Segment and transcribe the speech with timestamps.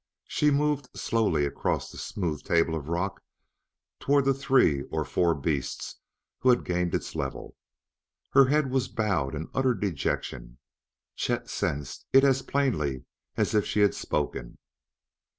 [0.27, 3.21] She moved slowly across the smooth table of rock
[3.99, 5.97] toward the three or four beasts
[6.39, 7.55] who had gained its level.
[8.31, 10.57] Her head was bowed in utter dejection;
[11.15, 13.05] Chet sensed it as plainly
[13.37, 14.57] as if she had spoken.